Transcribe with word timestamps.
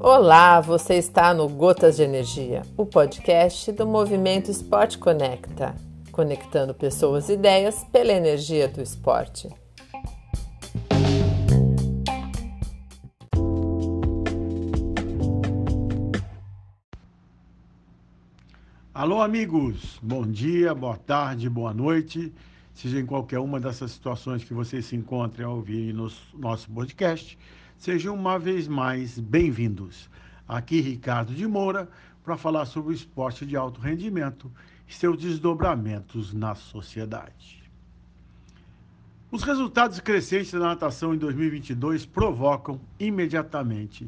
Olá, 0.00 0.60
você 0.60 0.94
está 0.94 1.34
no 1.34 1.48
Gotas 1.48 1.96
de 1.96 2.04
Energia, 2.04 2.62
o 2.76 2.86
podcast 2.86 3.72
do 3.72 3.86
Movimento 3.86 4.50
Esporte 4.50 4.98
Conecta, 4.98 5.74
conectando 6.12 6.72
pessoas 6.72 7.28
e 7.28 7.32
ideias 7.32 7.84
pela 7.92 8.12
energia 8.12 8.68
do 8.68 8.80
esporte. 8.80 9.48
Alô, 18.94 19.20
amigos! 19.20 19.98
Bom 20.00 20.22
dia, 20.22 20.74
boa 20.74 20.96
tarde, 20.96 21.50
boa 21.50 21.74
noite. 21.74 22.32
Seja 22.76 23.00
em 23.00 23.06
qualquer 23.06 23.38
uma 23.38 23.58
dessas 23.58 23.92
situações 23.92 24.44
que 24.44 24.52
você 24.52 24.82
se 24.82 24.94
encontre 24.94 25.42
a 25.42 25.48
ouvir 25.48 25.94
no 25.94 26.12
nosso 26.34 26.70
podcast. 26.70 27.38
Sejam 27.78 28.14
uma 28.14 28.38
vez 28.38 28.68
mais 28.68 29.18
bem-vindos. 29.18 30.10
Aqui 30.46 30.82
Ricardo 30.82 31.34
de 31.34 31.46
Moura 31.46 31.88
para 32.22 32.36
falar 32.36 32.66
sobre 32.66 32.92
o 32.92 32.94
esporte 32.94 33.46
de 33.46 33.56
alto 33.56 33.80
rendimento 33.80 34.52
e 34.86 34.92
seus 34.92 35.16
desdobramentos 35.16 36.34
na 36.34 36.54
sociedade. 36.54 37.64
Os 39.30 39.42
resultados 39.42 39.98
crescentes 39.98 40.52
da 40.52 40.58
natação 40.58 41.14
em 41.14 41.18
2022 41.18 42.04
provocam 42.04 42.78
imediatamente 43.00 44.06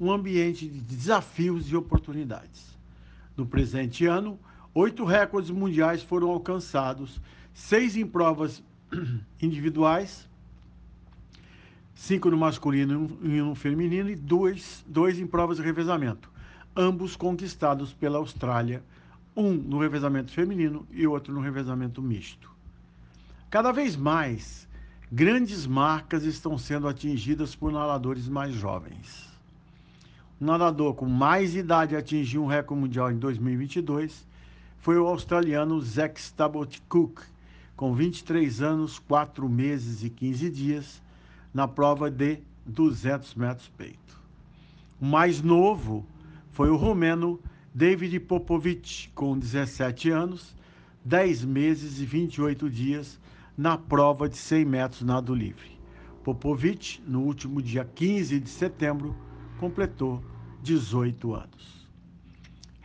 um 0.00 0.10
ambiente 0.10 0.66
de 0.66 0.80
desafios 0.80 1.70
e 1.70 1.76
oportunidades. 1.76 2.76
No 3.36 3.46
presente 3.46 4.04
ano, 4.04 4.36
oito 4.74 5.04
recordes 5.04 5.50
mundiais 5.50 6.02
foram 6.02 6.30
alcançados, 6.30 7.20
seis 7.52 7.96
em 7.96 8.06
provas 8.06 8.62
individuais 9.40 10.28
cinco 12.00 12.30
no 12.30 12.36
masculino 12.38 13.18
e 13.22 13.42
um 13.42 13.50
no 13.50 13.54
feminino 13.54 14.08
e 14.08 14.16
dois, 14.16 14.82
dois 14.88 15.18
em 15.18 15.26
provas 15.26 15.58
de 15.58 15.62
revezamento, 15.62 16.30
ambos 16.74 17.14
conquistados 17.14 17.92
pela 17.92 18.16
Austrália, 18.16 18.82
um 19.36 19.52
no 19.52 19.78
revezamento 19.78 20.32
feminino 20.32 20.86
e 20.90 21.06
outro 21.06 21.30
no 21.34 21.40
revezamento 21.40 22.00
misto. 22.00 22.50
Cada 23.50 23.70
vez 23.70 23.96
mais, 23.96 24.66
grandes 25.12 25.66
marcas 25.66 26.24
estão 26.24 26.56
sendo 26.56 26.88
atingidas 26.88 27.54
por 27.54 27.70
nadadores 27.70 28.26
mais 28.28 28.54
jovens. 28.54 29.28
O 30.40 30.44
nadador 30.46 30.94
com 30.94 31.04
mais 31.04 31.54
idade 31.54 31.94
a 31.94 31.98
atingir 31.98 32.38
um 32.38 32.46
recorde 32.46 32.80
mundial 32.80 33.12
em 33.12 33.18
2022 33.18 34.26
foi 34.80 34.98
o 34.98 35.06
australiano 35.06 35.78
Zack 35.80 36.18
Stabot 36.18 36.80
Cook, 36.88 37.20
com 37.76 37.94
23 37.94 38.62
anos, 38.62 38.98
4 38.98 39.46
meses 39.48 40.02
e 40.02 40.08
15 40.08 40.50
dias, 40.50 41.02
na 41.52 41.68
prova 41.68 42.10
de 42.10 42.38
200 42.64 43.34
metros 43.34 43.68
peito. 43.76 44.20
O 44.98 45.04
mais 45.04 45.42
novo 45.42 46.06
foi 46.52 46.70
o 46.70 46.76
romeno 46.76 47.38
David 47.74 48.18
Popovic, 48.20 49.10
com 49.14 49.38
17 49.38 50.10
anos, 50.10 50.56
10 51.04 51.44
meses 51.44 52.00
e 52.00 52.06
28 52.06 52.70
dias 52.70 53.20
na 53.56 53.76
prova 53.76 54.28
de 54.28 54.36
100 54.36 54.64
metros 54.64 55.02
nado 55.02 55.34
livre. 55.34 55.78
Popovic, 56.24 57.02
no 57.06 57.20
último 57.22 57.60
dia 57.60 57.84
15 57.84 58.40
de 58.40 58.48
setembro, 58.48 59.14
completou 59.58 60.22
18 60.62 61.34
anos. 61.34 61.79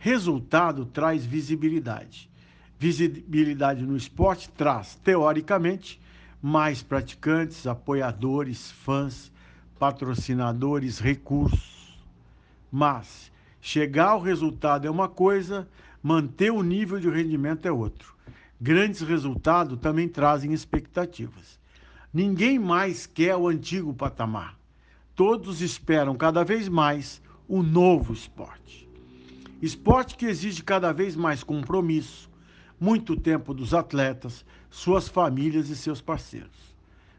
Resultado 0.06 0.86
traz 0.86 1.26
visibilidade. 1.26 2.30
Visibilidade 2.78 3.84
no 3.84 3.96
esporte 3.96 4.48
traz, 4.48 4.94
teoricamente, 5.02 6.00
mais 6.40 6.80
praticantes, 6.80 7.66
apoiadores, 7.66 8.70
fãs, 8.70 9.32
patrocinadores, 9.80 11.00
recursos. 11.00 11.98
Mas 12.70 13.32
chegar 13.60 14.10
ao 14.10 14.20
resultado 14.20 14.86
é 14.86 14.90
uma 14.92 15.08
coisa, 15.08 15.68
manter 16.00 16.52
o 16.52 16.62
nível 16.62 17.00
de 17.00 17.10
rendimento 17.10 17.66
é 17.66 17.72
outro. 17.72 18.14
Grandes 18.60 19.00
resultados 19.00 19.76
também 19.80 20.08
trazem 20.08 20.52
expectativas. 20.52 21.58
Ninguém 22.14 22.60
mais 22.60 23.06
quer 23.06 23.34
o 23.34 23.48
antigo 23.48 23.92
patamar. 23.92 24.56
Todos 25.16 25.60
esperam 25.60 26.14
cada 26.14 26.44
vez 26.44 26.68
mais 26.68 27.20
o 27.48 27.60
novo 27.60 28.12
esporte. 28.12 28.85
Esporte 29.60 30.16
que 30.16 30.26
exige 30.26 30.62
cada 30.62 30.92
vez 30.92 31.16
mais 31.16 31.42
compromisso, 31.42 32.30
muito 32.78 33.16
tempo 33.16 33.54
dos 33.54 33.72
atletas, 33.72 34.44
suas 34.70 35.08
famílias 35.08 35.70
e 35.70 35.76
seus 35.76 36.00
parceiros. 36.00 36.74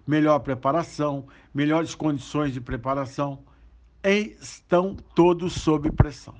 Melhor 0.06 0.40
preparação, 0.40 1.26
melhores 1.54 1.96
condições 1.96 2.54
de 2.54 2.62
preparação, 2.62 3.40
estão 4.04 4.96
todos 5.16 5.54
sob 5.54 5.92
pressão. 5.92 6.36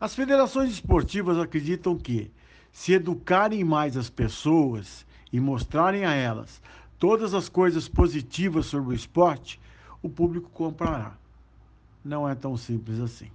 As 0.00 0.14
federações 0.14 0.70
esportivas 0.70 1.38
acreditam 1.38 1.96
que, 1.96 2.30
se 2.72 2.92
educarem 2.92 3.64
mais 3.64 3.96
as 3.96 4.10
pessoas 4.10 5.06
e 5.32 5.38
mostrarem 5.38 6.04
a 6.04 6.12
elas 6.12 6.60
todas 6.98 7.34
as 7.34 7.48
coisas 7.48 7.88
positivas 7.88 8.66
sobre 8.66 8.94
o 8.94 8.96
esporte, 8.96 9.60
o 10.02 10.08
público 10.08 10.48
comprará. 10.50 11.16
Não 12.04 12.28
é 12.28 12.34
tão 12.34 12.56
simples 12.56 12.98
assim. 13.00 13.30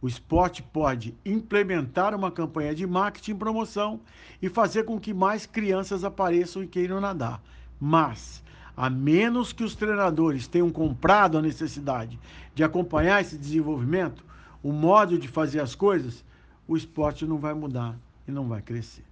O 0.00 0.06
esporte 0.06 0.62
pode 0.62 1.14
implementar 1.24 2.14
uma 2.14 2.30
campanha 2.30 2.74
de 2.74 2.86
marketing 2.86 3.32
e 3.32 3.36
promoção 3.36 4.00
e 4.42 4.48
fazer 4.48 4.84
com 4.84 5.00
que 5.00 5.14
mais 5.14 5.46
crianças 5.46 6.04
apareçam 6.04 6.62
e 6.62 6.66
queiram 6.66 7.00
nadar. 7.00 7.42
Mas, 7.80 8.42
a 8.76 8.90
menos 8.90 9.52
que 9.52 9.64
os 9.64 9.74
treinadores 9.74 10.46
tenham 10.46 10.70
comprado 10.70 11.38
a 11.38 11.42
necessidade 11.42 12.18
de 12.54 12.62
acompanhar 12.62 13.20
esse 13.22 13.38
desenvolvimento, 13.38 14.22
o 14.62 14.70
modo 14.70 15.18
de 15.18 15.28
fazer 15.28 15.60
as 15.60 15.74
coisas, 15.74 16.24
o 16.68 16.76
esporte 16.76 17.24
não 17.24 17.38
vai 17.38 17.54
mudar 17.54 17.96
e 18.28 18.30
não 18.30 18.46
vai 18.48 18.60
crescer. 18.60 19.04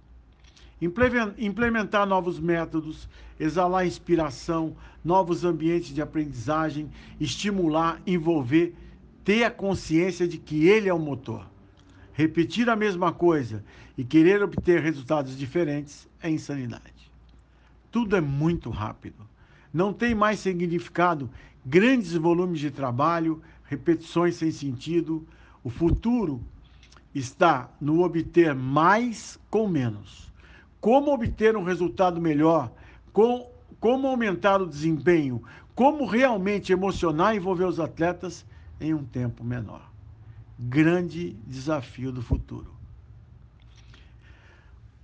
Implementar 1.37 2.05
novos 2.05 2.39
métodos, 2.39 3.09
exalar 3.39 3.87
inspiração, 3.87 4.75
novos 5.03 5.43
ambientes 5.43 5.93
de 5.93 6.01
aprendizagem, 6.01 6.91
estimular, 7.19 7.99
envolver 8.05 8.75
ter 9.25 9.43
a 9.43 9.49
consciência 9.49 10.27
de 10.27 10.37
que 10.37 10.67
ele 10.67 10.87
é 10.87 10.93
o 10.93 10.99
motor. 10.99 11.49
Repetir 12.13 12.69
a 12.69 12.75
mesma 12.75 13.11
coisa 13.11 13.65
e 13.97 14.03
querer 14.03 14.41
obter 14.43 14.79
resultados 14.81 15.35
diferentes 15.35 16.07
é 16.21 16.29
insanidade. 16.29 17.11
Tudo 17.91 18.15
é 18.15 18.21
muito 18.21 18.69
rápido. 18.69 19.27
Não 19.73 19.91
tem 19.91 20.13
mais 20.13 20.39
significado 20.39 21.29
grandes 21.65 22.13
volumes 22.13 22.59
de 22.59 22.69
trabalho, 22.69 23.41
repetições 23.63 24.35
sem 24.35 24.51
sentido. 24.51 25.27
O 25.63 25.71
futuro 25.71 26.39
está 27.13 27.69
no 27.81 28.03
obter 28.03 28.53
mais 28.53 29.39
com 29.49 29.67
menos. 29.67 30.31
Como 30.79 31.11
obter 31.11 31.57
um 31.57 31.63
resultado 31.63 32.21
melhor, 32.21 32.71
com, 33.11 33.49
como 33.79 34.07
aumentar 34.07 34.61
o 34.61 34.67
desempenho, 34.67 35.41
como 35.73 36.05
realmente 36.05 36.71
emocionar 36.71 37.33
e 37.33 37.37
envolver 37.37 37.65
os 37.65 37.79
atletas 37.79 38.45
em 38.79 38.93
um 38.93 39.03
tempo 39.03 39.43
menor. 39.43 39.91
Grande 40.57 41.33
desafio 41.45 42.11
do 42.11 42.21
futuro. 42.21 42.73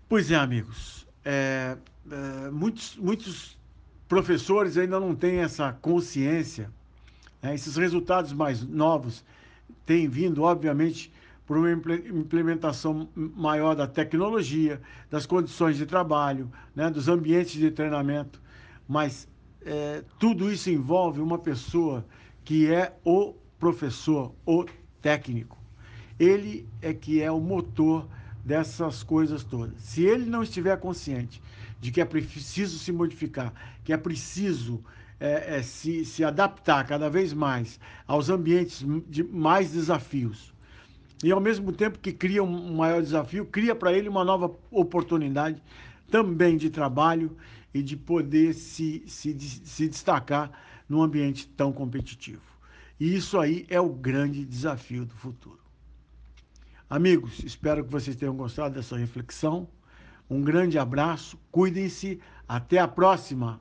Pois 0.07 0.29
é, 0.29 0.35
amigos, 0.35 1.07
é, 1.23 1.77
é, 2.09 2.49
muitos, 2.51 2.97
muitos 2.97 3.57
professores 4.07 4.77
ainda 4.77 4.99
não 4.99 5.15
têm 5.15 5.37
essa 5.37 5.71
consciência. 5.71 6.69
Né? 7.41 7.55
Esses 7.55 7.75
resultados 7.77 8.33
mais 8.33 8.61
novos 8.61 9.23
têm 9.85 10.09
vindo, 10.09 10.43
obviamente, 10.43 11.11
por 11.45 11.57
uma 11.57 11.71
implementação 11.71 13.09
maior 13.15 13.75
da 13.75 13.87
tecnologia, 13.87 14.81
das 15.09 15.25
condições 15.25 15.77
de 15.77 15.85
trabalho, 15.85 16.51
né? 16.75 16.89
dos 16.89 17.07
ambientes 17.07 17.53
de 17.53 17.71
treinamento. 17.71 18.41
Mas 18.87 19.27
é, 19.65 20.03
tudo 20.19 20.51
isso 20.51 20.69
envolve 20.69 21.21
uma 21.21 21.37
pessoa 21.37 22.05
que 22.43 22.71
é 22.71 22.93
o 23.05 23.33
professor, 23.61 24.33
o 24.43 24.65
técnico. 25.01 25.55
Ele 26.19 26.67
é 26.81 26.93
que 26.93 27.21
é 27.21 27.31
o 27.31 27.39
motor 27.39 28.07
dessas 28.43 29.03
coisas 29.03 29.43
todas. 29.43 29.79
Se 29.79 30.03
ele 30.03 30.25
não 30.25 30.41
estiver 30.41 30.75
consciente 30.79 31.39
de 31.79 31.91
que 31.91 32.01
é 32.01 32.05
preciso 32.05 32.79
se 32.79 32.91
modificar, 32.91 33.53
que 33.83 33.93
é 33.93 33.97
preciso 33.97 34.83
é, 35.19 35.57
é, 35.57 35.61
se, 35.61 36.03
se 36.03 36.23
adaptar 36.23 36.85
cada 36.87 37.07
vez 37.07 37.33
mais 37.33 37.79
aos 38.07 38.29
ambientes 38.29 38.83
de 39.07 39.23
mais 39.23 39.71
desafios, 39.71 40.51
e 41.23 41.31
ao 41.31 41.39
mesmo 41.39 41.71
tempo 41.71 41.99
que 41.99 42.11
cria 42.11 42.43
um 42.43 42.75
maior 42.75 42.99
desafio, 42.99 43.45
cria 43.45 43.75
para 43.75 43.93
ele 43.93 44.09
uma 44.09 44.25
nova 44.25 44.51
oportunidade 44.71 45.61
também 46.09 46.57
de 46.57 46.71
trabalho 46.71 47.37
e 47.71 47.83
de 47.83 47.95
poder 47.95 48.55
se, 48.55 49.03
se, 49.05 49.37
se 49.39 49.87
destacar 49.87 50.51
num 50.89 51.03
ambiente 51.03 51.47
tão 51.47 51.71
competitivo. 51.71 52.50
E 53.01 53.15
isso 53.15 53.39
aí 53.39 53.65
é 53.67 53.81
o 53.81 53.89
grande 53.89 54.45
desafio 54.45 55.05
do 55.05 55.15
futuro. 55.15 55.57
Amigos, 56.87 57.39
espero 57.43 57.83
que 57.83 57.89
vocês 57.89 58.15
tenham 58.15 58.35
gostado 58.35 58.75
dessa 58.75 58.95
reflexão. 58.95 59.67
Um 60.29 60.39
grande 60.43 60.77
abraço, 60.77 61.35
cuidem-se, 61.51 62.21
até 62.47 62.77
a 62.77 62.87
próxima. 62.87 63.59